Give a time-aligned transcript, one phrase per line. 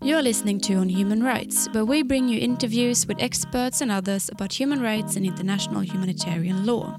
[0.00, 4.30] You're listening to On Human Rights, where we bring you interviews with experts and others
[4.30, 6.96] about human rights and international humanitarian law.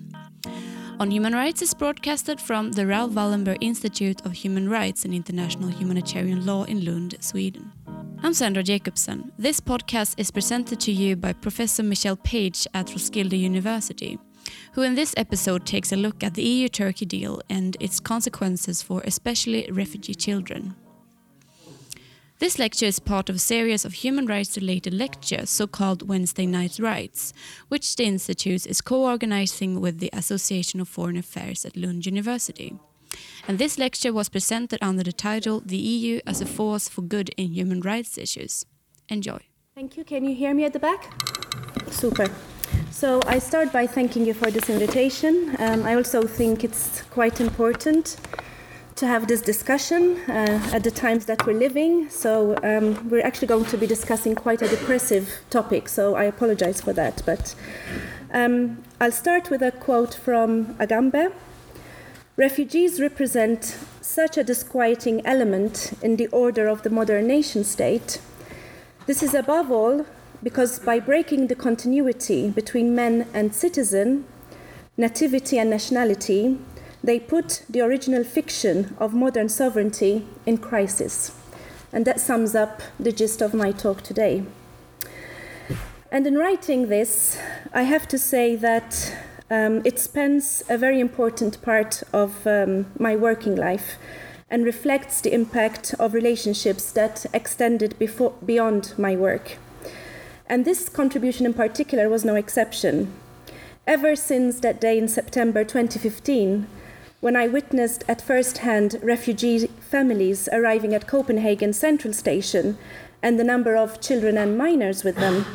[1.00, 5.70] On Human Rights is broadcasted from the Raoul Wallenberg Institute of Human Rights and International
[5.70, 7.72] Humanitarian Law in Lund, Sweden.
[8.22, 9.32] I'm Sandra Jacobsen.
[9.40, 14.20] This podcast is presented to you by Professor Michelle Pace at Roskilde University,
[14.74, 18.82] who in this episode takes a look at the EU Turkey deal and its consequences
[18.82, 20.76] for especially refugee children.
[22.40, 26.46] This lecture is part of a series of human rights related lectures, so called Wednesday
[26.46, 27.34] Night Rights,
[27.68, 32.80] which the Institute is co organizing with the Association of Foreign Affairs at Lund University.
[33.46, 37.30] And this lecture was presented under the title The EU as a Force for Good
[37.36, 38.66] in Human Rights Issues.
[39.10, 39.40] Enjoy.
[39.76, 40.06] Thank you.
[40.06, 41.12] Can you hear me at the back?
[41.90, 42.30] Super.
[42.92, 45.56] So I start by thanking you for this invitation.
[45.60, 48.18] Um, I also think it's quite important
[48.96, 52.10] to have this discussion uh, at the times that we're living.
[52.10, 55.88] So um, we're actually going to be discussing quite a depressive topic.
[55.88, 57.22] So I apologize for that.
[57.26, 57.56] But
[58.34, 61.32] um, I'll start with a quote from Agamben.
[62.38, 68.20] Refugees represent such a disquieting element in the order of the modern nation state.
[69.06, 70.06] This is above all
[70.44, 74.26] because by breaking the continuity between man and citizen,
[74.98, 76.58] nativity and nationality,
[77.04, 81.32] they put the original fiction of modern sovereignty in crisis.
[81.92, 84.44] And that sums up the gist of my talk today.
[86.12, 87.38] And in writing this,
[87.74, 89.16] I have to say that
[89.52, 93.98] um, it spends a very important part of um, my working life
[94.50, 99.58] and reflects the impact of relationships that extended before, beyond my work.
[100.50, 103.14] And this contribution in particular was no exception.
[103.86, 106.68] Ever since that day in September 2015,
[107.22, 112.78] when I witnessed at first hand refugee families arriving at Copenhagen Central Station
[113.22, 115.46] and the number of children and minors with them,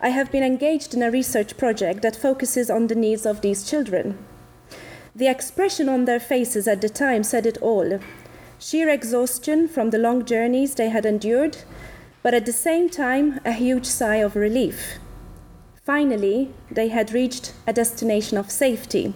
[0.00, 3.68] I have been engaged in a research project that focuses on the needs of these
[3.68, 4.18] children.
[5.14, 8.00] The expression on their faces at the time said it all
[8.58, 11.58] sheer exhaustion from the long journeys they had endured,
[12.26, 14.98] but at the same time, a huge sigh of relief.
[15.84, 19.14] Finally, they had reached a destination of safety.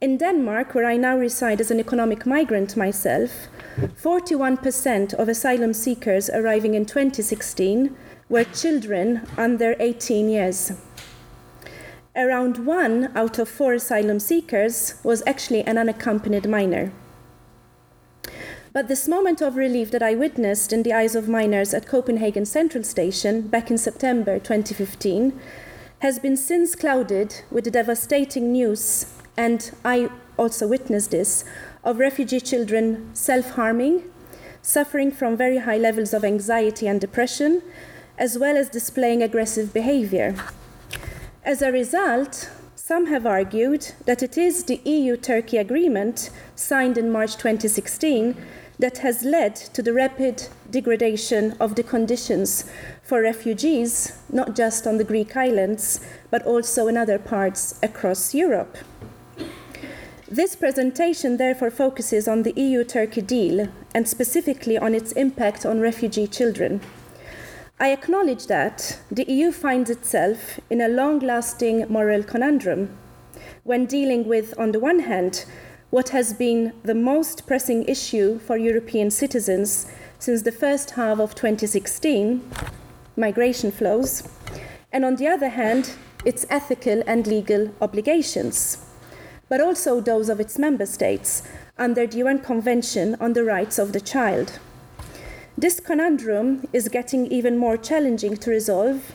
[0.00, 6.30] In Denmark, where I now reside as an economic migrant myself, 41% of asylum seekers
[6.30, 7.94] arriving in 2016
[8.30, 10.72] were children under 18 years.
[12.16, 16.90] Around one out of four asylum seekers was actually an unaccompanied minor.
[18.72, 22.46] But this moment of relief that I witnessed in the eyes of minors at Copenhagen
[22.46, 25.38] Central Station back in September 2015
[25.98, 31.44] has been since clouded with the devastating news and I also witnessed this,
[31.84, 34.04] of refugee children self harming,
[34.62, 37.60] suffering from very high levels of anxiety and depression,
[38.16, 40.34] as well as displaying aggressive behavior.
[41.44, 47.12] As a result, some have argued that it is the EU Turkey agreement, signed in
[47.12, 48.36] March 2016,
[48.78, 52.64] that has led to the rapid degradation of the conditions
[53.02, 56.00] for refugees, not just on the Greek islands,
[56.30, 58.76] but also in other parts across Europe.
[60.28, 65.80] This presentation therefore focuses on the EU Turkey deal and specifically on its impact on
[65.80, 66.80] refugee children.
[67.78, 72.96] I acknowledge that the EU finds itself in a long lasting moral conundrum
[73.64, 75.44] when dealing with, on the one hand,
[75.92, 79.86] what has been the most pressing issue for European citizens
[80.18, 82.42] since the first half of 2016
[83.16, 84.26] migration flows,
[84.90, 85.92] and on the other hand,
[86.24, 88.78] its ethical and legal obligations
[89.52, 91.42] but also those of its member states
[91.76, 94.58] under the UN Convention on the Rights of the Child.
[95.58, 99.12] This conundrum is getting even more challenging to resolve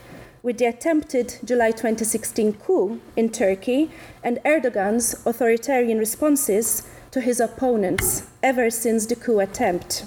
[0.48, 3.90] with the attempted July 2016 coup in Turkey
[4.24, 10.06] and Erdogan's authoritarian responses to his opponents ever since the coup attempt.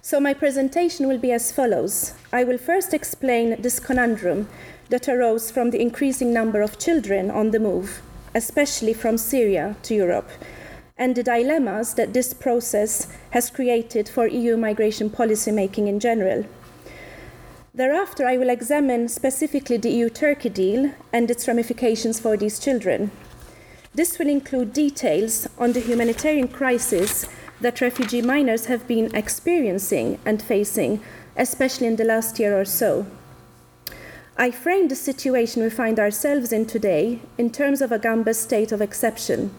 [0.00, 4.48] So, my presentation will be as follows I will first explain this conundrum
[4.90, 8.00] that arose from the increasing number of children on the move
[8.32, 10.30] especially from Syria to Europe,
[10.96, 16.44] and the dilemmas that this process has created for EU migration policy making in general.
[17.74, 23.10] Thereafter, I will examine specifically the EU Turkey deal and its ramifications for these children.
[23.94, 27.26] This will include details on the humanitarian crisis
[27.60, 31.00] that refugee minors have been experiencing and facing,
[31.36, 33.06] especially in the last year or so.
[34.36, 38.80] I frame the situation we find ourselves in today in terms of Agamben's state of
[38.80, 39.52] exception.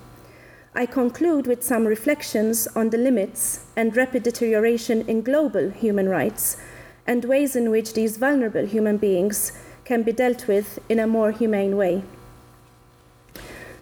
[0.74, 6.58] I conclude with some reflections on the limits and rapid deterioration in global human rights
[7.06, 9.52] and ways in which these vulnerable human beings
[9.86, 12.04] can be dealt with in a more humane way.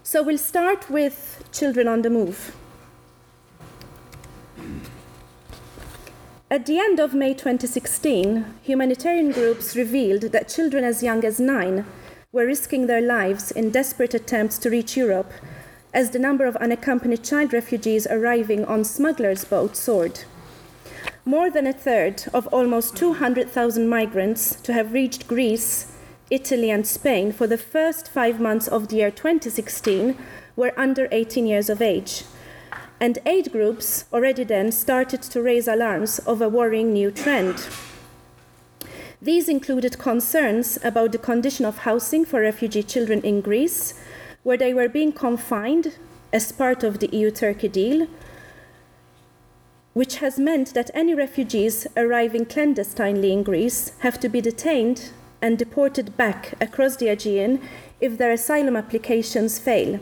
[0.04, 2.56] So we'll start with children on the move.
[6.50, 11.86] At the end of May 2016, humanitarian groups revealed that children as young as nine
[12.32, 15.34] were risking their lives in desperate attempts to reach Europe
[15.94, 20.22] as the number of unaccompanied child refugees arriving on smugglers' boats soared.
[21.28, 25.92] More than a third of almost 200,000 migrants to have reached Greece,
[26.30, 30.18] Italy, and Spain for the first five months of the year 2016
[30.56, 32.24] were under 18 years of age
[33.02, 37.68] and aid groups already then started to raise alarms of a worrying new trend.
[39.22, 43.96] These included concerns about the condition of housing for refugee children in Greece,
[44.44, 45.98] where they were being confined
[46.32, 48.08] as part of the EU Turkey deal,
[49.98, 55.10] which has meant that any refugees arriving clandestinely in Greece have to be detained
[55.42, 57.60] and deported back across the Aegean
[58.00, 60.00] if their asylum applications fail.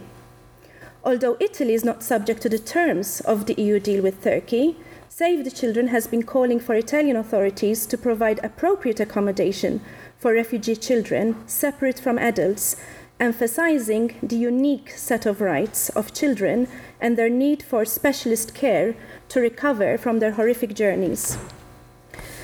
[1.06, 4.76] Although Italy is not subject to the terms of the EU deal with Turkey,
[5.08, 9.80] Save the Children has been calling for Italian authorities to provide appropriate accommodation
[10.18, 12.76] for refugee children separate from adults,
[13.20, 16.68] emphasizing the unique set of rights of children
[17.00, 18.96] and their need for specialist care
[19.30, 21.38] to recover from their horrific journeys.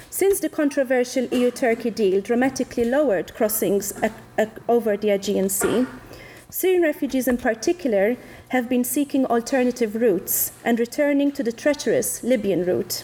[0.10, 3.94] Since the controversial EU Turkey deal dramatically lowered crossings
[4.68, 5.88] over the Aegean Sea,
[6.50, 8.18] Syrian refugees in particular
[8.50, 13.04] have been seeking alternative routes and returning to the treacherous Libyan route.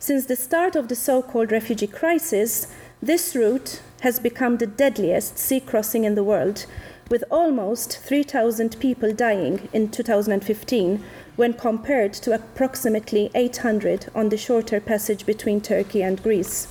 [0.00, 2.66] Since the start of the so called refugee crisis,
[3.00, 6.66] this route has become the deadliest sea crossing in the world,
[7.10, 11.02] with almost 3,000 people dying in 2015
[11.36, 16.68] when compared to approximately 800 on the shorter passage between Turkey and Greece.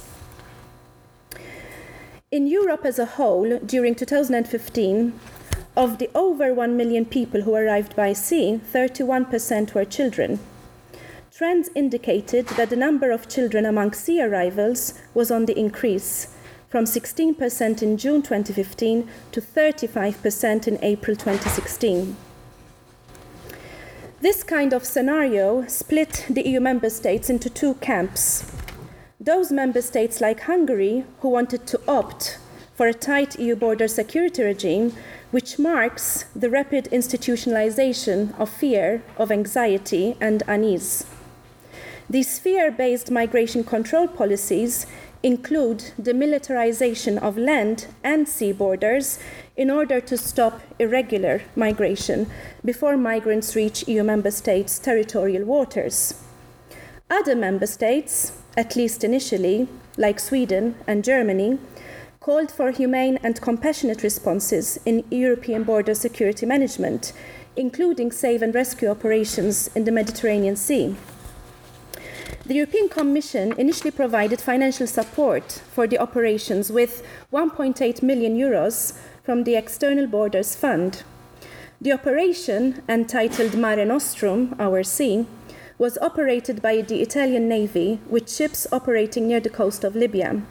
[2.29, 5.19] In Europe as a whole, during 2015,
[5.77, 10.39] of the over 1 million people who arrived by sea, 31% were children.
[11.31, 16.35] Trends indicated that the number of children among sea arrivals was on the increase,
[16.69, 22.15] from 16% in June 2015 to 35% in April 2016.
[24.19, 28.51] This kind of scenario split the EU member states into two camps.
[29.19, 32.39] Those member states, like Hungary, who wanted to opt
[32.73, 34.93] for a tight EU border security regime,
[35.31, 41.05] which marks the rapid institutionalization of fear, of anxiety, and unease.
[42.09, 44.85] These fear based migration control policies
[45.23, 49.19] include the militarization of land and sea borders
[49.55, 52.29] in order to stop irregular migration
[52.63, 56.13] before migrants reach EU member states' territorial waters.
[57.09, 59.67] Other member states, at least initially,
[59.97, 61.57] like Sweden and Germany,
[62.19, 67.13] called for humane and compassionate responses in European border security management,
[67.55, 70.95] including save and rescue operations in the Mediterranean Sea.
[72.47, 79.44] The European Commission initially provided financial support for the operations with 1.8 million euros from
[79.44, 81.03] the External Borders Fund.
[81.81, 85.25] The operation, entitled Mare Nostrum, Our Sea,
[85.77, 90.42] was operated by the Italian Navy with ships operating near the coast of Libya.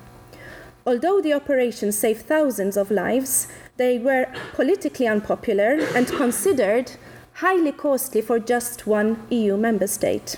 [0.85, 3.49] Although the operation saved thousands of lives,
[3.79, 6.93] they were politically unpopular and considered
[7.37, 10.37] highly costly for just one EU member state.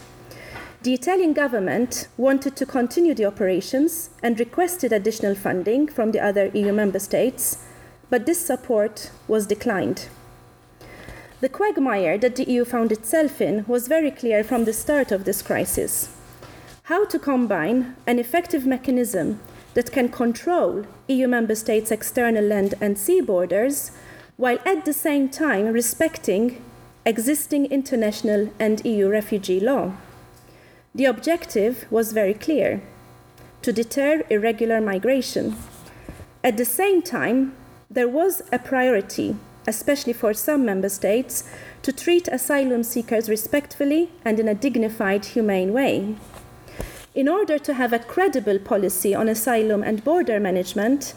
[0.80, 6.52] The Italian government wanted to continue the operations and requested additional funding from the other
[6.54, 7.64] EU member states,
[8.10, 10.08] but this support was declined.
[11.40, 15.24] The quagmire that the EU found itself in was very clear from the start of
[15.24, 16.10] this crisis.
[16.84, 19.40] How to combine an effective mechanism
[19.74, 23.90] that can control EU member states' external land and sea borders,
[24.36, 26.62] while at the same time respecting
[27.04, 29.92] existing international and EU refugee law.
[30.98, 32.82] The objective was very clear
[33.62, 35.54] to deter irregular migration.
[36.42, 37.54] At the same time,
[37.88, 39.36] there was a priority,
[39.68, 41.48] especially for some member states,
[41.82, 46.16] to treat asylum seekers respectfully and in a dignified, humane way.
[47.14, 51.14] In order to have a credible policy on asylum and border management,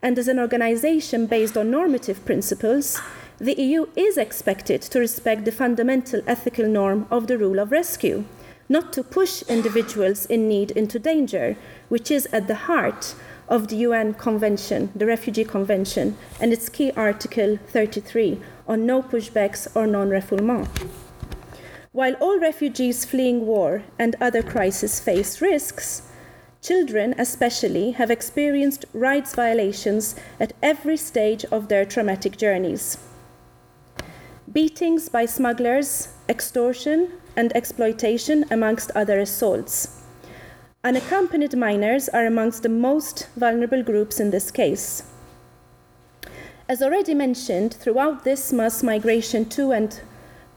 [0.00, 3.00] and as an organization based on normative principles,
[3.38, 8.24] the EU is expected to respect the fundamental ethical norm of the rule of rescue,
[8.68, 11.56] not to push individuals in need into danger,
[11.88, 13.14] which is at the heart
[13.48, 19.68] of the UN Convention, the Refugee Convention, and its key article 33 on no pushbacks
[19.76, 20.68] or non refoulement.
[21.92, 26.10] While all refugees fleeing war and other crises face risks,
[26.60, 32.98] children especially have experienced rights violations at every stage of their traumatic journeys.
[34.50, 40.00] Beatings by smugglers, extortion, and exploitation, amongst other assaults.
[40.84, 45.02] Unaccompanied minors are amongst the most vulnerable groups in this case.
[46.68, 50.00] As already mentioned, throughout this mass migration to and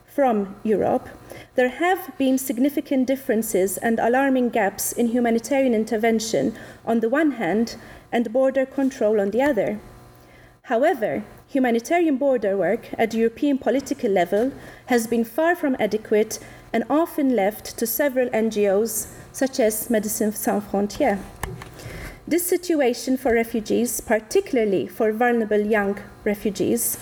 [0.06, 1.10] from Europe,
[1.56, 6.56] there have been significant differences and alarming gaps in humanitarian intervention
[6.86, 7.76] on the one hand
[8.12, 9.80] and border control on the other.
[10.64, 14.52] However, humanitarian border work at European political level
[14.88, 16.40] has been far from adequate
[16.74, 21.20] and often left to several NGOs such as Médecins Sans Frontières.
[22.28, 26.98] This situation for refugees, particularly for vulnerable young refugees,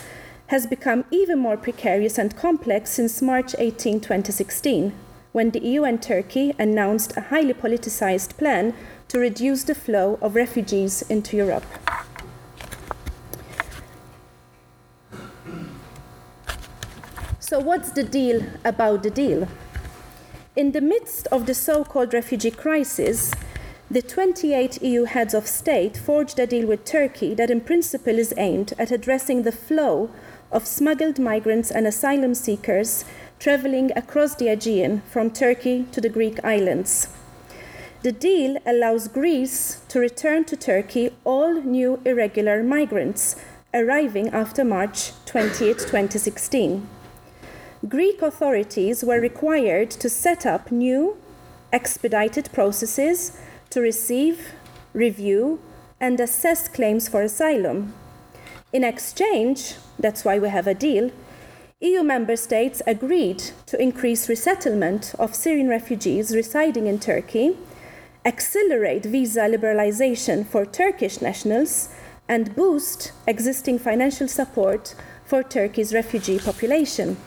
[0.48, 4.94] has become even more precarious and complex since March 18, 2016,
[5.32, 8.74] when the EU and Turkey announced a highly politicized plan
[9.08, 11.66] to reduce the flow of refugees into Europe.
[17.48, 19.48] So, what's the deal about the deal?
[20.56, 23.32] In the midst of the so called refugee crisis,
[23.92, 28.34] the 28 EU heads of state forged a deal with Turkey that, in principle, is
[28.38, 30.10] aimed at addressing the flow
[30.52, 33.06] of smuggled migrants and asylum seekers
[33.38, 37.10] traveling across the Aegean from Turkey to the Greek islands.
[38.02, 43.36] The deal allows Greece to return to Turkey all new irregular migrants
[43.72, 46.90] arriving after March 20, 2016.
[47.90, 51.18] Greek authorities were required to set up new,
[51.72, 53.38] expedited processes
[53.70, 54.54] to receive,
[54.94, 55.60] review,
[56.00, 57.94] and assess claims for asylum.
[58.72, 61.12] In exchange, that's why we have a deal,
[61.82, 67.58] EU member states agreed to increase resettlement of Syrian refugees residing in Turkey,
[68.24, 71.90] accelerate visa liberalization for Turkish nationals,
[72.28, 77.18] and boost existing financial support for Turkey's refugee population.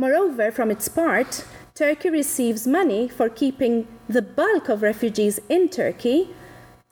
[0.00, 6.28] Moreover, from its part, Turkey receives money for keeping the bulk of refugees in Turkey,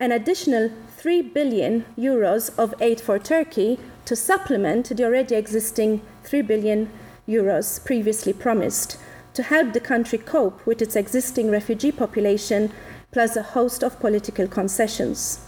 [0.00, 6.42] an additional 3 billion euros of aid for Turkey to supplement the already existing 3
[6.42, 6.90] billion
[7.28, 8.98] euros previously promised
[9.34, 12.72] to help the country cope with its existing refugee population
[13.12, 15.46] plus a host of political concessions.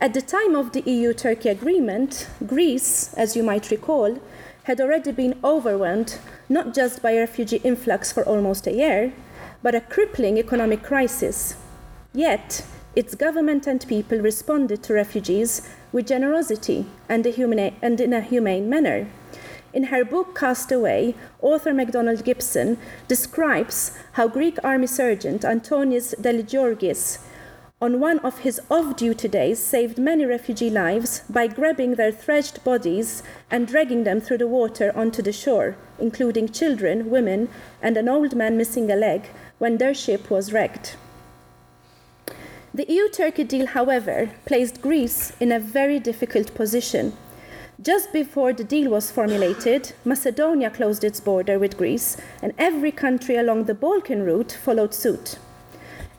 [0.00, 4.20] At the time of the EU Turkey agreement, Greece, as you might recall,
[4.68, 9.14] had already been overwhelmed not just by a refugee influx for almost a year,
[9.62, 11.56] but a crippling economic crisis.
[12.12, 18.68] Yet, its government and people responded to refugees with generosity and, and in a humane
[18.68, 19.08] manner.
[19.72, 27.20] In her book Castaway, author McDonald Gibson describes how Greek army sergeant Antonis Deligiorgis
[27.80, 32.64] on one of his off duty days, saved many refugee lives by grabbing their thrashed
[32.64, 37.48] bodies and dragging them through the water onto the shore, including children, women,
[37.80, 40.96] and an old man missing a leg when their ship was wrecked.
[42.74, 47.16] The EU Turkey deal, however, placed Greece in a very difficult position.
[47.80, 53.36] Just before the deal was formulated, Macedonia closed its border with Greece, and every country
[53.36, 55.38] along the Balkan route followed suit.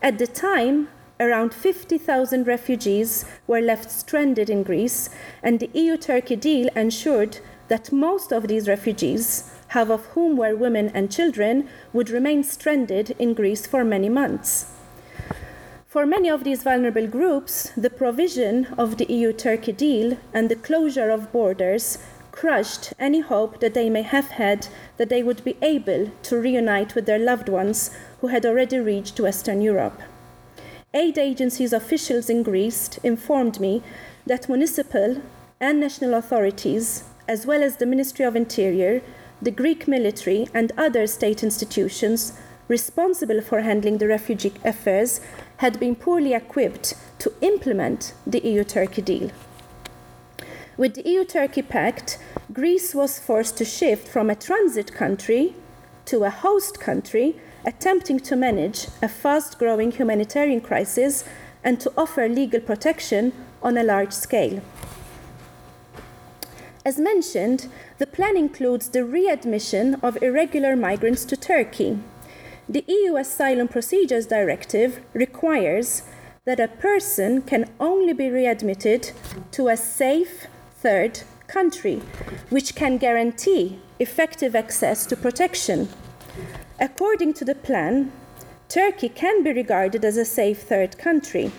[0.02, 0.88] At the time,
[1.20, 5.10] around 50,000 refugees were left stranded in Greece,
[5.42, 10.56] and the EU Turkey deal ensured that most of these refugees, half of whom were
[10.56, 14.72] women and children, would remain stranded in Greece for many months.
[15.86, 20.56] For many of these vulnerable groups, the provision of the EU Turkey deal and the
[20.56, 21.98] closure of borders
[22.32, 26.94] crushed any hope that they may have had that they would be able to reunite
[26.94, 30.00] with their loved ones who had already reached Western Europe
[30.92, 33.82] aid agencies officials in Greece informed me
[34.26, 35.22] that municipal
[35.60, 39.00] and national authorities, as well as the Ministry of Interior,
[39.40, 42.32] the Greek military, and other state institutions
[42.66, 45.20] responsible for handling the refugee affairs,
[45.58, 49.30] had been poorly equipped to implement the EU Turkey deal.
[50.76, 52.18] With the EU Turkey Pact,
[52.52, 55.54] Greece was forced to shift from a transit country
[56.06, 61.24] to a host country attempting to manage a fast growing humanitarian crisis
[61.62, 64.62] and to offer legal protection on a large scale.
[66.84, 71.98] As mentioned, the plan includes the readmission of irregular migrants to Turkey.
[72.68, 76.02] The EU Asylum Procedures Directive requires
[76.46, 79.10] that a person can only be readmitted
[79.52, 82.00] to a safe third country,
[82.48, 85.88] which can guarantee effective access to protection.
[86.82, 88.10] According to the plan,
[88.70, 91.52] Turkey can be regarded as a safe third country,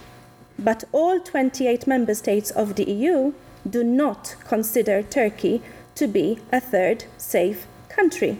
[0.57, 3.33] but all 28 member states of the EU
[3.69, 5.61] do not consider Turkey
[5.93, 8.39] to be a third safe country.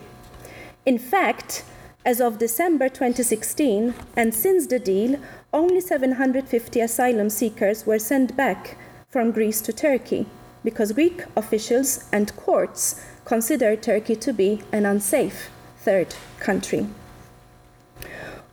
[0.83, 1.63] In fact,
[2.03, 5.19] as of December 2016, and since the deal,
[5.53, 8.75] only 750 asylum seekers were sent back
[9.07, 10.25] from Greece to Turkey
[10.63, 15.51] because Greek officials and courts consider Turkey to be an unsafe
[15.83, 16.87] third country.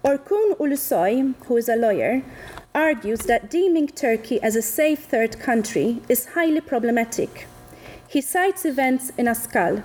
[0.05, 2.23] Orkun Ulusoy, who is a lawyer,
[2.75, 7.47] argues that deeming Turkey as a safe third country is highly problematic.
[8.07, 9.85] He cites events in Aşkale,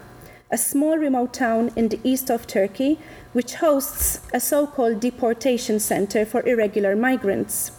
[0.51, 2.99] a small remote town in the east of Turkey,
[3.33, 7.71] which hosts a so called deportation center for irregular migrants.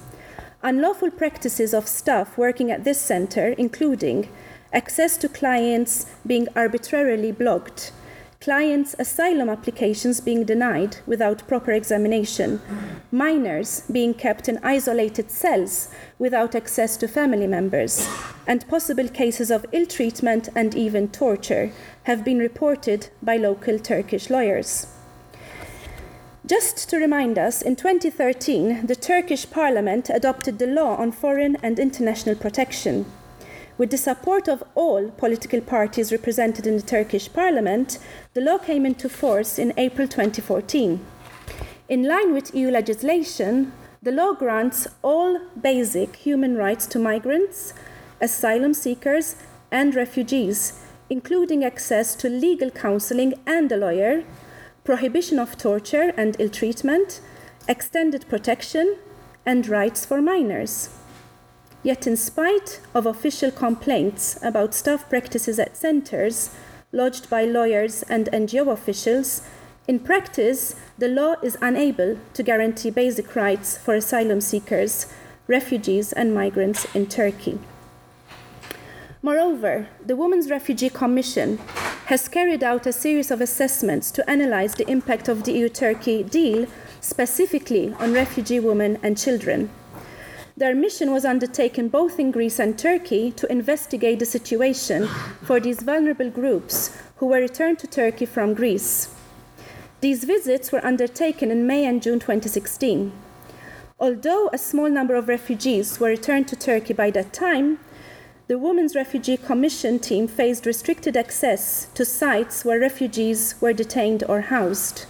[0.63, 4.29] Unlawful practices of staff working at this center, including
[4.73, 7.93] access to clients being arbitrarily blocked,
[8.45, 12.61] clients' asylum applications being denied without proper examination,
[13.11, 18.07] minors being kept in isolated cells without access to family members,
[18.47, 21.73] and possible cases of ill treatment and even torture
[22.03, 24.89] have been reported by local Turkish lawyers.
[26.45, 31.79] Just to remind us, in 2013, the Turkish parliament adopted the law on foreign and
[31.79, 33.07] international protection.
[33.77, 37.99] With the support of all political parties represented in the Turkish parliament,
[38.33, 41.05] the law came into force in April 2014.
[41.89, 47.75] In line with EU legislation, the law grants all basic human rights to migrants,
[48.21, 49.35] asylum seekers,
[49.73, 54.23] and refugees, including access to legal counseling and a lawyer,
[54.85, 57.21] prohibition of torture and ill treatment,
[57.67, 58.97] extended protection,
[59.45, 60.91] and rights for minors.
[61.85, 66.51] Yet, in spite of official complaints about staff practices at centers
[66.93, 69.43] lodged by lawyers and NGO officials,
[69.87, 75.13] in practice, the law is unable to guarantee basic rights for asylum seekers,
[75.47, 77.59] refugees, and migrants in Turkey.
[79.21, 81.59] Moreover, the Women's Refugee Commission
[82.07, 86.23] has carried out a series of assessments to analyze the impact of the EU Turkey
[86.23, 86.67] deal
[87.03, 89.69] specifically on refugee women and children.
[90.57, 95.09] Their mission was undertaken both in Greece and Turkey to investigate the situation
[95.43, 99.13] for these vulnerable groups who were returned to Turkey from Greece.
[100.01, 103.13] These visits were undertaken in May and June 2016.
[103.99, 107.81] Although a small number of refugees were returned to Turkey by that time,
[108.47, 114.43] the Women's Refugee Commission team faced restricted access to sites where refugees were detained or
[114.43, 115.07] housed.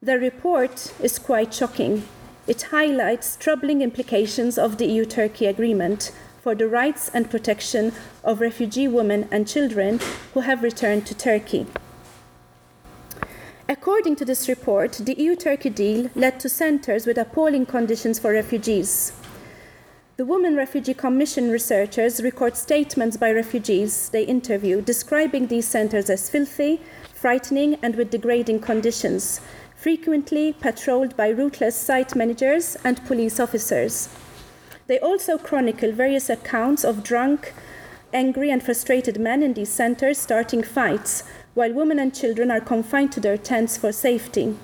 [0.00, 2.04] The report is quite shocking
[2.48, 7.92] it highlights troubling implications of the EU Turkey agreement for the rights and protection
[8.24, 10.00] of refugee women and children
[10.32, 11.66] who have returned to Turkey.
[13.68, 18.32] According to this report, the EU Turkey deal led to centers with appalling conditions for
[18.32, 19.12] refugees.
[20.16, 26.30] The Women Refugee Commission researchers record statements by refugees they interview describing these centers as
[26.30, 26.80] filthy,
[27.14, 29.42] frightening, and with degrading conditions,
[29.78, 34.08] frequently patrolled by ruthless site managers and police officers.
[34.88, 37.54] They also chronicle various accounts of drunk,
[38.12, 41.22] angry, and frustrated men in these centers starting fights,
[41.54, 44.56] while women and children are confined to their tents for safety.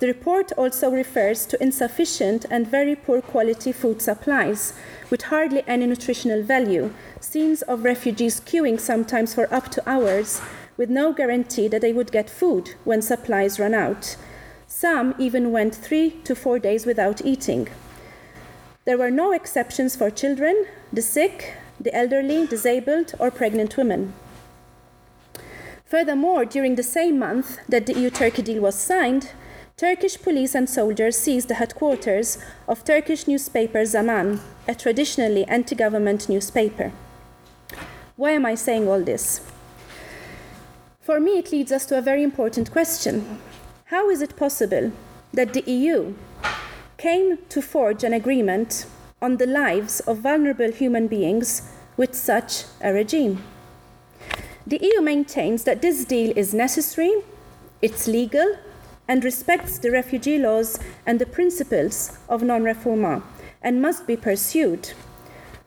[0.00, 4.72] The report also refers to insufficient and very poor quality food supplies,
[5.10, 10.40] with hardly any nutritional value, scenes of refugees queuing sometimes for up to hours,
[10.76, 14.16] with no guarantee that they would get food when supplies ran out.
[14.66, 17.68] Some even went three to four days without eating.
[18.84, 24.12] There were no exceptions for children, the sick, the elderly, disabled, or pregnant women.
[25.84, 29.30] Furthermore, during the same month that the EU Turkey deal was signed,
[29.76, 36.28] Turkish police and soldiers seized the headquarters of Turkish newspaper Zaman, a traditionally anti government
[36.28, 36.92] newspaper.
[38.16, 39.40] Why am I saying all this?
[41.04, 43.38] For me, it leads us to a very important question.
[43.84, 44.90] How is it possible
[45.34, 46.14] that the EU
[46.96, 48.86] came to forge an agreement
[49.20, 53.44] on the lives of vulnerable human beings with such a regime?
[54.66, 57.12] The EU maintains that this deal is necessary,
[57.82, 58.56] it's legal,
[59.06, 63.22] and respects the refugee laws and the principles of non refoulement
[63.60, 64.92] and must be pursued.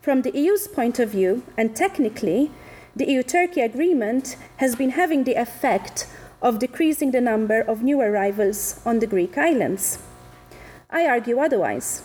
[0.02, 2.50] From the EU's point of view, and technically,
[2.98, 6.08] the EU Turkey agreement has been having the effect
[6.42, 10.00] of decreasing the number of new arrivals on the Greek islands.
[10.90, 12.02] I argue otherwise.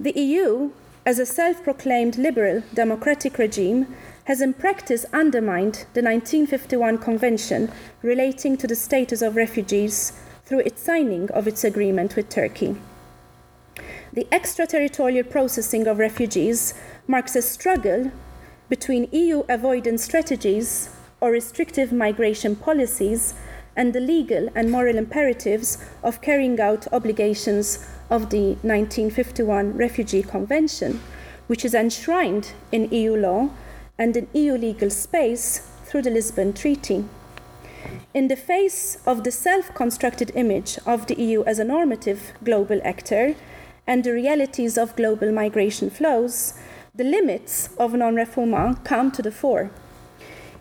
[0.00, 0.72] The EU,
[1.06, 7.70] as a self proclaimed liberal democratic regime, has in practice undermined the 1951 Convention
[8.02, 12.74] relating to the status of refugees through its signing of its agreement with Turkey.
[14.12, 16.74] The extraterritorial processing of refugees
[17.06, 18.10] marks a struggle
[18.72, 20.88] between EU avoidance strategies
[21.20, 23.34] or restrictive migration policies
[23.76, 31.02] and the legal and moral imperatives of carrying out obligations of the 1951 Refugee Convention,
[31.48, 33.50] which is enshrined in EU law
[33.98, 37.04] and in EU legal space through the Lisbon Treaty.
[38.14, 42.80] In the face of the self constructed image of the EU as a normative global
[42.84, 43.34] actor
[43.86, 46.54] and the realities of global migration flows,
[46.94, 49.70] the limits of non refoulement come to the fore.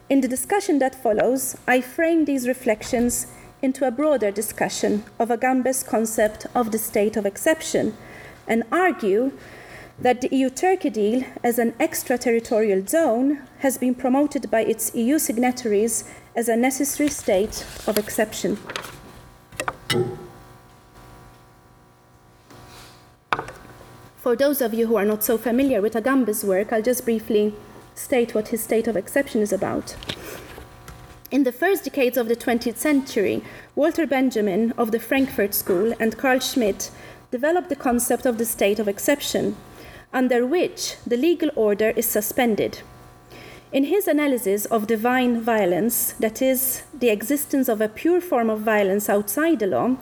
[0.10, 3.28] In the discussion that follows, I frame these reflections
[3.62, 7.98] into a broader discussion of Agamben's concept of the state of exception
[8.48, 9.34] and argue
[10.00, 15.20] that the EU Turkey deal as an extraterritorial zone has been promoted by its EU
[15.20, 18.58] signatories as a necessary state of exception.
[24.22, 27.56] For those of you who are not so familiar with Agamben's work, I'll just briefly
[27.96, 29.96] state what his state of exception is about.
[31.32, 33.42] In the first decades of the 20th century,
[33.76, 36.92] Walter Benjamin of the Frankfurt School and Carl Schmitt
[37.32, 39.58] developed the concept of the state of exception
[40.14, 42.84] under which the legal order is suspended.
[43.72, 48.60] In his analysis of divine violence, that is, the existence of a pure form of
[48.60, 49.98] violence outside the law,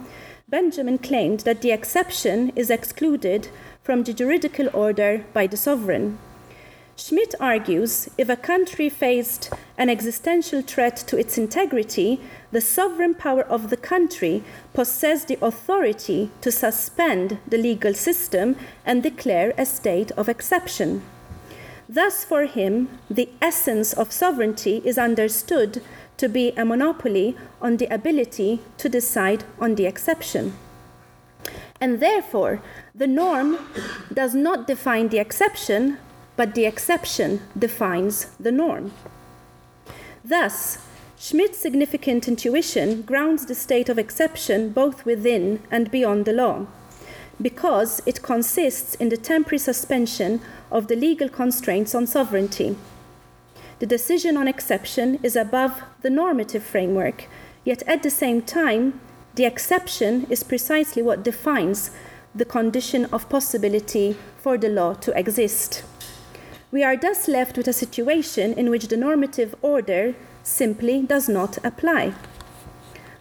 [0.49, 3.49] Benjamin claimed that the exception is excluded
[3.89, 6.19] from the juridical order by the sovereign.
[6.95, 12.21] Schmitt argues if a country faced an existential threat to its integrity,
[12.51, 14.43] the sovereign power of the country
[14.75, 21.01] possessed the authority to suspend the legal system and declare a state of exception.
[21.89, 25.81] Thus, for him, the essence of sovereignty is understood
[26.17, 30.53] to be a monopoly on the ability to decide on the exception.
[31.81, 32.61] And therefore,
[32.93, 33.57] the norm
[34.13, 35.97] does not define the exception,
[36.35, 38.91] but the exception defines the norm.
[40.23, 40.79] Thus,
[41.17, 46.67] Schmitt's significant intuition grounds the state of exception both within and beyond the law,
[47.41, 52.77] because it consists in the temporary suspension of the legal constraints on sovereignty.
[53.79, 57.25] The decision on exception is above the normative framework,
[57.63, 58.99] yet at the same time,
[59.35, 61.91] the exception is precisely what defines
[62.33, 65.83] the condition of possibility for the law to exist.
[66.71, 71.57] We are thus left with a situation in which the normative order simply does not
[71.65, 72.13] apply.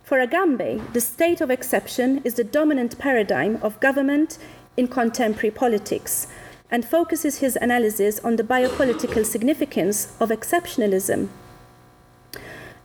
[0.02, 4.38] For Agamben, the state of exception is the dominant paradigm of government
[4.76, 6.26] in contemporary politics
[6.70, 11.28] and focuses his analysis on the biopolitical significance of exceptionalism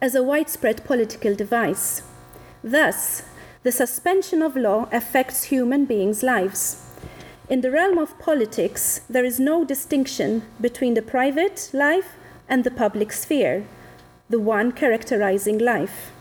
[0.01, 2.01] as a widespread political device.
[2.63, 3.23] Thus,
[3.63, 6.86] the suspension of law affects human beings' lives.
[7.49, 12.15] In the realm of politics, there is no distinction between the private life
[12.47, 13.65] and the public sphere,
[14.30, 16.12] the one characterizing life.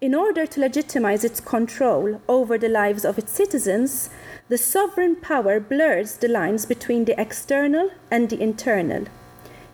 [0.00, 4.10] In order to legitimize its control over the lives of its citizens,
[4.48, 9.06] the sovereign power blurs the lines between the external and the internal.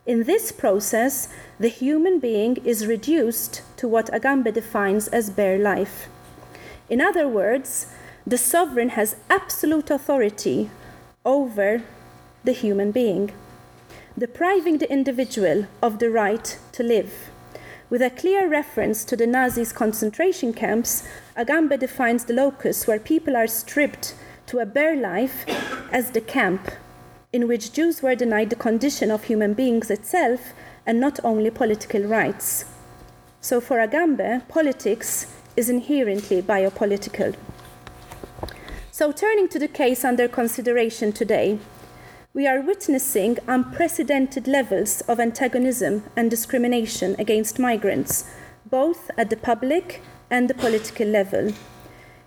[0.04, 1.28] In this process,
[1.60, 6.08] the human being is reduced to what Agamben defines as bare life.
[6.90, 7.86] In other words,
[8.26, 10.70] the sovereign has absolute authority
[11.24, 11.82] over
[12.42, 13.30] the human being,
[14.18, 17.30] depriving the individual of the right to live.
[17.88, 23.36] With a clear reference to the Nazis' concentration camps, Agamben defines the locus where people
[23.36, 25.44] are stripped to a bare life
[25.92, 26.72] as the camp,
[27.32, 30.52] in which Jews were denied the condition of human beings itself
[30.84, 32.64] and not only political rights.
[33.40, 37.34] So for Agamben, politics is inherently biopolitical.
[38.90, 41.58] So, turning to the case under consideration today,
[42.34, 48.30] we are witnessing unprecedented levels of antagonism and discrimination against migrants,
[48.66, 51.52] both at the public and the political level.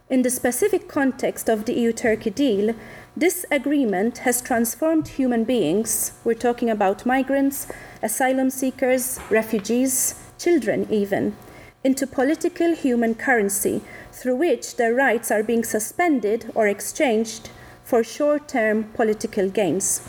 [0.10, 2.76] In the specific context of the EU Turkey deal,
[3.18, 7.68] this agreement has transformed human beings, we're talking about migrants,
[8.04, 11.34] asylum seekers, refugees, children even,
[11.84, 17.50] into political human currency through which their rights are being suspended or exchanged
[17.86, 20.02] for short term political gains.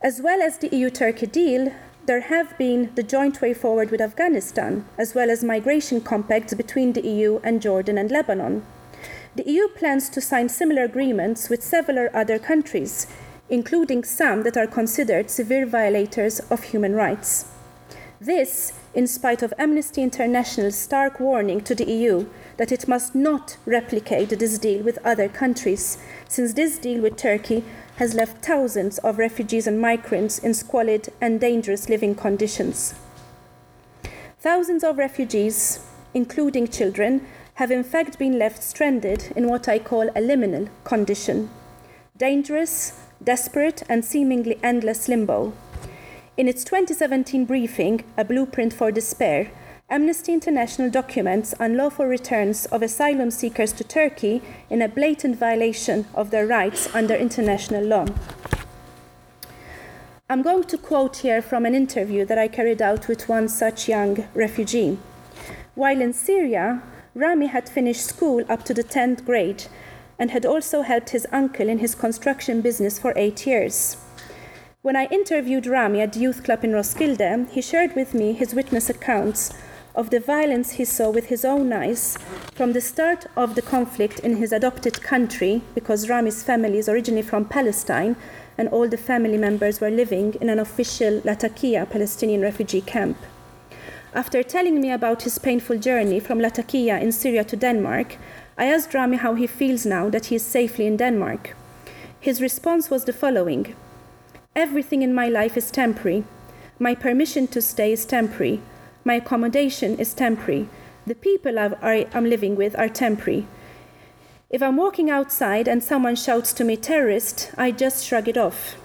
[0.00, 1.72] As well as the EU Turkey deal,
[2.06, 6.92] there have been the joint way forward with Afghanistan, as well as migration compacts between
[6.92, 8.64] the EU and Jordan and Lebanon.
[9.34, 13.06] The EU plans to sign similar agreements with several other countries,
[13.48, 17.46] including some that are considered severe violators of human rights.
[18.20, 22.26] This, in spite of Amnesty International's stark warning to the EU
[22.58, 25.96] that it must not replicate this deal with other countries,
[26.28, 27.64] since this deal with Turkey
[27.96, 32.94] has left thousands of refugees and migrants in squalid and dangerous living conditions.
[34.40, 35.80] Thousands of refugees,
[36.12, 41.50] including children, have in fact been left stranded in what I call a liminal condition
[42.16, 42.92] dangerous,
[43.24, 45.52] desperate, and seemingly endless limbo.
[46.36, 49.50] In its 2017 briefing, A Blueprint for Despair,
[49.90, 56.30] Amnesty International documents unlawful returns of asylum seekers to Turkey in a blatant violation of
[56.30, 58.06] their rights under international law.
[60.30, 63.88] I'm going to quote here from an interview that I carried out with one such
[63.88, 64.96] young refugee.
[65.74, 66.82] While in Syria,
[67.14, 69.64] Rami had finished school up to the 10th grade
[70.18, 73.98] and had also helped his uncle in his construction business for eight years.
[74.80, 78.54] When I interviewed Rami at the youth club in Roskilde, he shared with me his
[78.54, 79.52] witness accounts
[79.94, 82.16] of the violence he saw with his own eyes
[82.54, 87.22] from the start of the conflict in his adopted country, because Rami's family is originally
[87.22, 88.16] from Palestine
[88.56, 93.18] and all the family members were living in an official Latakia Palestinian refugee camp.
[94.14, 98.16] After telling me about his painful journey from Latakia in Syria to Denmark,
[98.58, 101.56] I asked Rami how he feels now that he is safely in Denmark.
[102.20, 103.74] His response was the following
[104.54, 106.24] Everything in my life is temporary.
[106.78, 108.60] My permission to stay is temporary.
[109.02, 110.68] My accommodation is temporary.
[111.06, 113.46] The people I am living with are temporary.
[114.50, 118.76] If I'm walking outside and someone shouts to me terrorist, I just shrug it off.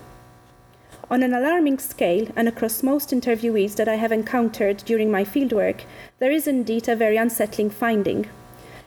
[1.10, 5.84] On an alarming scale, and across most interviewees that I have encountered during my fieldwork,
[6.20, 8.28] there is indeed a very unsettling finding.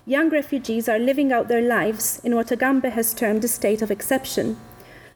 [0.04, 3.90] Young refugees are living out their lives in what Agamben has termed a state of
[3.90, 4.58] exception.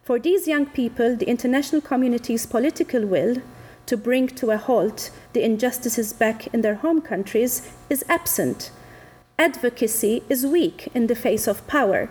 [0.02, 3.36] For these young people, the international community's political will
[3.84, 8.70] to bring to a halt the injustices back in their home countries is absent.
[9.38, 12.08] Advocacy is weak in the face of power,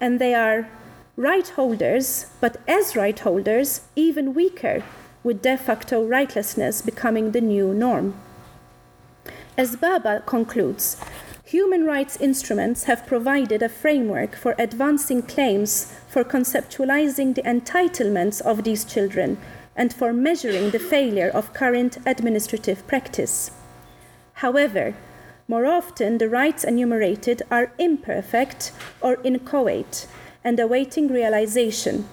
[0.00, 0.68] and they are
[1.16, 4.82] right holders, but as right holders, even weaker,
[5.22, 8.14] with de facto rightlessness becoming the new norm.
[9.56, 11.00] As Bhabha concludes,
[11.44, 18.64] human rights instruments have provided a framework for advancing claims for conceptualizing the entitlements of
[18.64, 19.38] these children
[19.76, 23.52] and for measuring the failure of current administrative practice.
[24.34, 24.94] However,
[25.46, 30.08] more often the rights enumerated are imperfect or inchoate
[30.44, 32.06] and awaiting realization.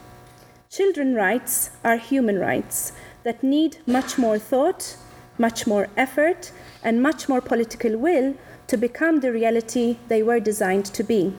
[0.70, 4.96] Children rights are human rights that need much more thought,
[5.38, 6.52] much more effort,
[6.84, 8.36] and much more political will
[8.67, 11.34] to become the reality they were designed to be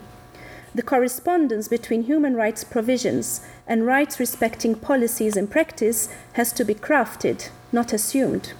[0.75, 6.75] the correspondence between human rights provisions and rights respecting policies in practice has to be
[6.75, 8.55] crafted, not assumed.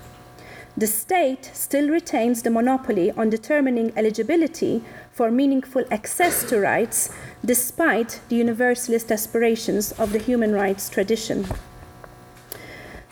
[0.77, 7.11] The state still retains the monopoly on determining eligibility for meaningful access to rights,
[7.45, 11.47] despite the universalist aspirations of the human rights tradition.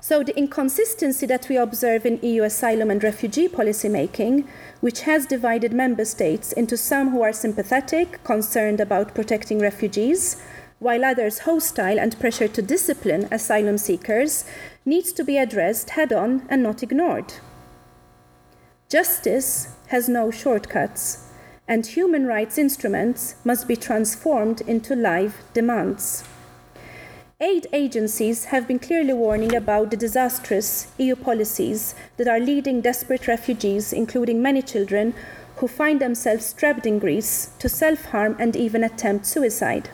[0.00, 4.46] So, the inconsistency that we observe in EU asylum and refugee policymaking,
[4.80, 10.42] which has divided member states into some who are sympathetic, concerned about protecting refugees,
[10.80, 14.44] while others hostile and pressure to discipline asylum seekers,
[14.84, 17.34] needs to be addressed head on and not ignored.
[18.88, 21.29] Justice has no shortcuts,
[21.70, 26.24] and human rights instruments must be transformed into live demands.
[27.40, 33.28] Aid agencies have been clearly warning about the disastrous EU policies that are leading desperate
[33.28, 35.14] refugees, including many children,
[35.58, 39.90] who find themselves trapped in Greece to self harm and even attempt suicide.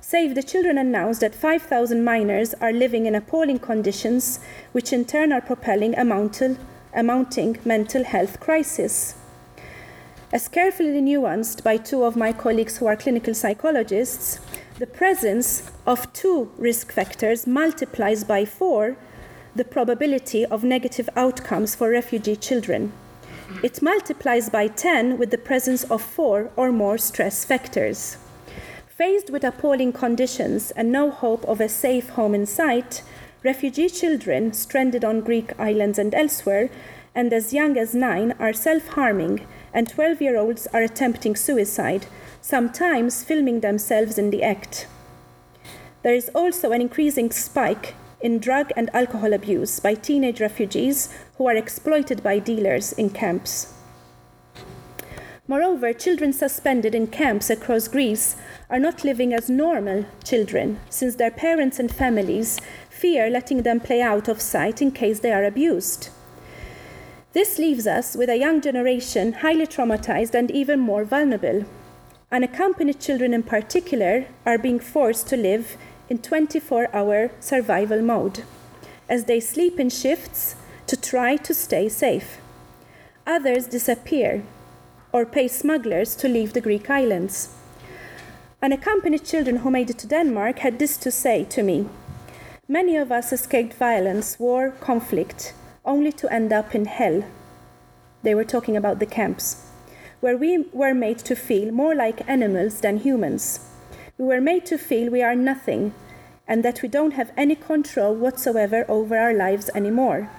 [0.00, 4.40] Save the Children announced that 5,000 minors are living in appalling conditions,
[4.72, 9.14] which in turn are propelling a mounting mental health crisis.
[10.32, 14.40] As carefully nuanced by two of my colleagues who are clinical psychologists,
[14.78, 18.96] the presence of two risk factors multiplies by four
[19.54, 22.92] the probability of negative outcomes for refugee children.
[23.62, 28.18] It multiplies by 10 with the presence of four or more stress factors.
[28.88, 33.02] Faced with appalling conditions and no hope of a safe home in sight,
[33.44, 36.68] refugee children stranded on Greek islands and elsewhere,
[37.16, 42.06] and as young as nine, are self harming, and 12 year olds are attempting suicide,
[42.42, 44.86] sometimes filming themselves in the act.
[46.02, 51.48] There is also an increasing spike in drug and alcohol abuse by teenage refugees who
[51.48, 53.72] are exploited by dealers in camps.
[55.48, 58.36] Moreover, children suspended in camps across Greece
[58.68, 64.02] are not living as normal children, since their parents and families fear letting them play
[64.02, 66.10] out of sight in case they are abused.
[67.36, 71.66] This leaves us with a young generation highly traumatized and even more vulnerable.
[72.32, 75.76] Unaccompanied children, in particular, are being forced to live
[76.08, 78.44] in 24 hour survival mode
[79.06, 82.38] as they sleep in shifts to try to stay safe.
[83.26, 84.42] Others disappear
[85.12, 87.50] or pay smugglers to leave the Greek islands.
[88.62, 91.86] Unaccompanied children who made it to Denmark had this to say to me
[92.66, 95.52] Many of us escaped violence, war, conflict,
[95.86, 97.24] only to end up in hell.
[98.22, 99.66] They were talking about the camps,
[100.20, 103.60] where we were made to feel more like animals than humans.
[104.18, 105.94] We were made to feel we are nothing
[106.48, 110.30] and that we don't have any control whatsoever over our lives anymore.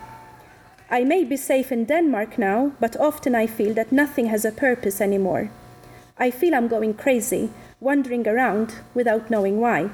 [0.90, 4.52] I may be safe in Denmark now, but often I feel that nothing has a
[4.52, 5.50] purpose anymore.
[6.18, 9.90] I feel I'm going crazy, wandering around without knowing why.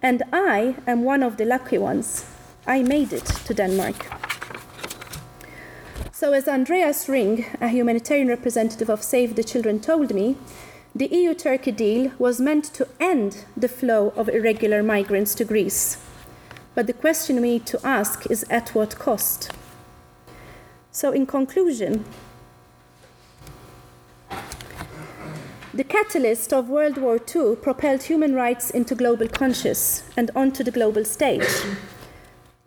[0.00, 2.24] And I am one of the lucky ones.
[2.68, 3.96] I made it to Denmark.
[6.12, 10.36] So, as Andreas Ring, a humanitarian representative of Save the Children, told me,
[10.94, 15.96] the EU Turkey deal was meant to end the flow of irregular migrants to Greece.
[16.74, 19.50] But the question we need to ask is at what cost?
[20.92, 22.04] So, in conclusion,
[25.72, 30.70] the catalyst of World War II propelled human rights into global conscious and onto the
[30.70, 31.48] global stage.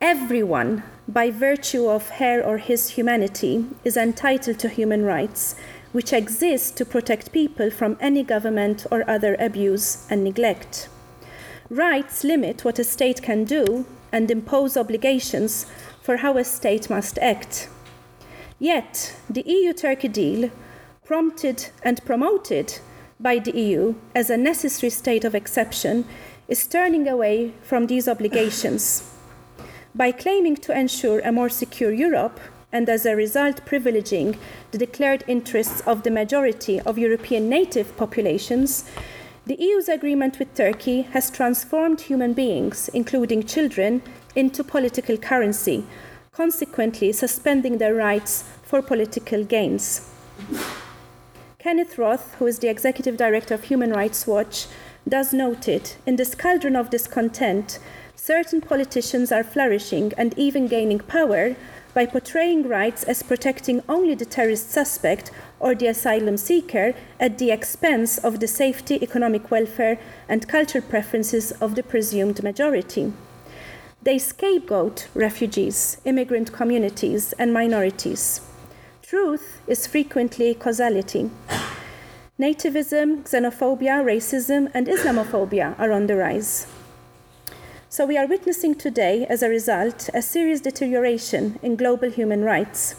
[0.01, 5.53] Everyone, by virtue of her or his humanity, is entitled to human rights
[5.91, 10.89] which exist to protect people from any government or other abuse and neglect.
[11.69, 15.67] Rights limit what a state can do and impose obligations
[16.01, 17.69] for how a state must act.
[18.57, 20.49] Yet, the EU Turkey deal,
[21.05, 22.79] prompted and promoted
[23.19, 26.05] by the EU as a necessary state of exception,
[26.47, 29.10] is turning away from these obligations.
[29.93, 32.39] By claiming to ensure a more secure Europe,
[32.71, 34.37] and as a result privileging
[34.71, 38.85] the declared interests of the majority of European native populations,
[39.45, 44.01] the EU's agreement with Turkey has transformed human beings, including children,
[44.33, 45.85] into political currency,
[46.31, 50.09] consequently suspending their rights for political gains.
[51.59, 54.67] Kenneth Roth, who is the executive director of Human Rights Watch,
[55.07, 57.79] does note it in this cauldron of discontent,
[58.23, 61.55] certain politicians are flourishing and even gaining power
[61.95, 67.49] by portraying rights as protecting only the terrorist suspect or the asylum seeker at the
[67.49, 73.11] expense of the safety, economic welfare, and cultural preferences of the presumed majority.
[74.03, 78.41] They scapegoat refugees, immigrant communities, and minorities.
[79.01, 81.31] Truth is frequently causality.
[82.39, 86.67] Nativism, xenophobia, racism, and Islamophobia are on the rise.
[87.93, 92.95] So, we are witnessing today, as a result, a serious deterioration in global human rights.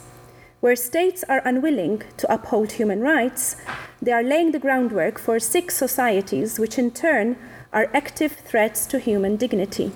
[0.61, 3.57] Where states are unwilling to uphold human rights,
[4.03, 7.39] they are laying the groundwork for sick societies, which in turn
[7.73, 9.93] are active threats to human dignity.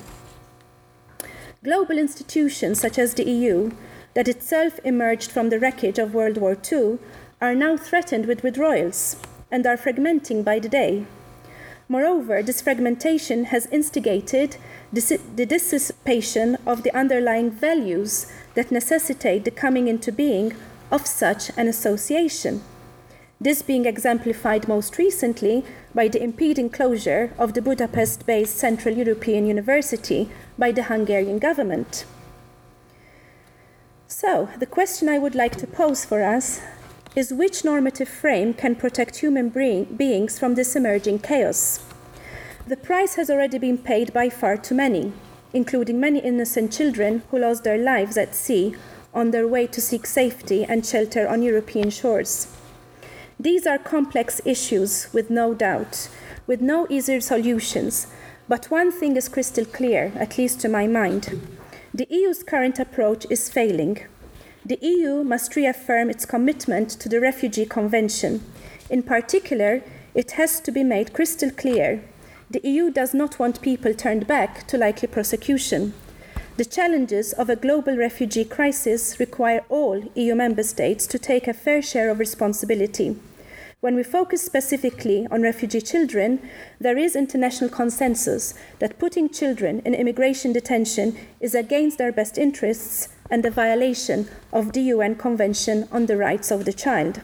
[1.63, 3.73] Global institutions such as the EU,
[4.15, 6.99] that itself emerged from the wreckage of World War II,
[7.43, 9.17] are now threatened with withdrawals
[9.51, 11.05] and are fragmenting by the day.
[11.89, 14.57] Moreover, this fragmentation has instigated
[14.93, 20.55] the dissipation of the underlying values that necessitate the coming into being
[20.91, 22.63] of such an association.
[23.41, 29.47] This being exemplified most recently by the impeding closure of the Budapest based Central European
[29.47, 32.05] University by the Hungarian government.
[34.09, 36.61] So, the question I would like to pose for us
[37.17, 41.83] is which normative frame can protect human beings from this emerging chaos?
[42.67, 45.15] The price has already been paid by far too many,
[45.55, 48.77] including many innocent children who lost their lives at sea
[49.15, 52.55] on their way to seek safety and shelter on European shores.
[53.41, 56.11] These are complex issues, with no doubt,
[56.47, 58.09] with no easier solutions,
[58.47, 61.41] but one thing is crystal clear, at least to my mind.
[61.95, 64.01] The EU's current approach is failing.
[64.67, 68.43] The EU must reaffirm its commitment to the Refugee Convention.
[68.91, 72.03] In particular, it has to be made crystal clear
[72.51, 75.95] the EU does not want people turned back to likely prosecution.
[76.57, 81.55] The challenges of a global refugee crisis require all EU member states to take a
[81.55, 83.17] fair share of responsibility.
[83.79, 86.41] When we focus specifically on refugee children,
[86.81, 93.11] there is international consensus that putting children in immigration detention is against their best interests
[93.31, 97.21] and a violation of the UN Convention on the Rights of the Child.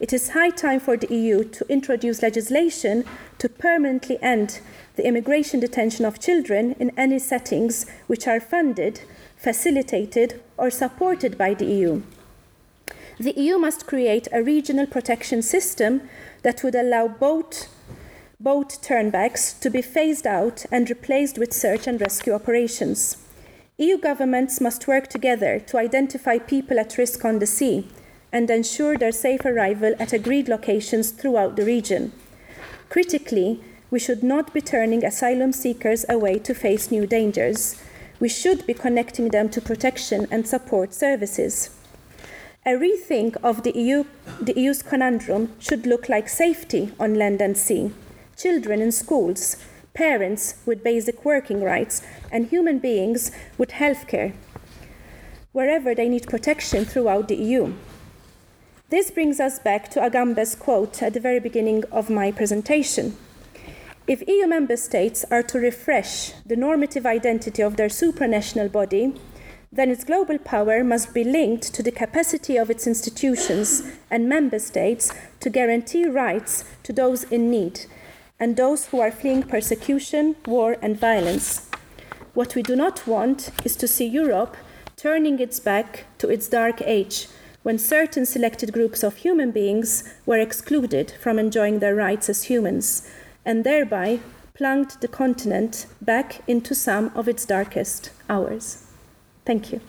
[0.00, 3.04] it is high time for the EU to introduce legislation
[3.38, 4.60] to permanently end
[4.96, 9.00] the immigration detention of children in any settings which are funded,
[9.36, 12.02] facilitated, or supported by the EU.
[13.18, 16.08] The EU must create a regional protection system
[16.42, 17.68] that would allow boat,
[18.38, 23.16] boat turnbacks to be phased out and replaced with search and rescue operations.
[23.80, 27.86] EU governments must work together to identify people at risk on the sea
[28.32, 32.10] and ensure their safe arrival at agreed locations throughout the region.
[32.88, 37.80] Critically, we should not be turning asylum seekers away to face new dangers.
[38.18, 41.70] We should be connecting them to protection and support services.
[42.66, 44.02] A rethink of the, EU,
[44.40, 47.92] the EU's conundrum should look like safety on land and sea,
[48.36, 49.56] children in schools,
[49.98, 54.32] parents with basic working rights, and human beings with healthcare,
[55.50, 57.72] wherever they need protection throughout the EU.
[58.90, 63.16] This brings us back to Agamben's quote at the very beginning of my presentation.
[64.06, 69.14] If EU member states are to refresh the normative identity of their supranational body,
[69.72, 73.82] then its global power must be linked to the capacity of its institutions
[74.12, 77.80] and member states to guarantee rights to those in need
[78.40, 81.68] and those who are fleeing persecution, war, and violence.
[82.34, 84.56] What we do not want is to see Europe
[84.96, 87.28] turning its back to its dark age
[87.62, 93.08] when certain selected groups of human beings were excluded from enjoying their rights as humans
[93.44, 94.20] and thereby
[94.54, 98.84] plunged the continent back into some of its darkest hours.
[99.44, 99.80] Thank you.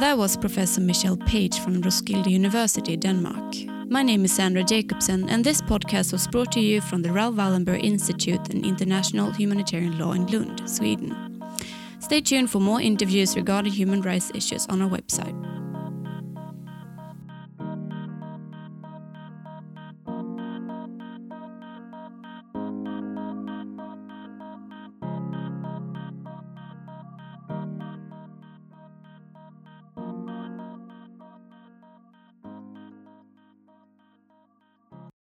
[0.00, 3.54] That was Professor Michelle Pace from Roskilde University, Denmark.
[3.90, 7.34] My name is Sandra Jacobsen, and this podcast was brought to you from the Raoul
[7.34, 11.42] Wallenberg Institute and International Humanitarian Law in Lund, Sweden.
[11.98, 15.36] Stay tuned for more interviews regarding human rights issues on our website.